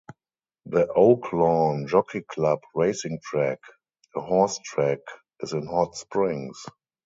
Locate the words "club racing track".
2.23-3.59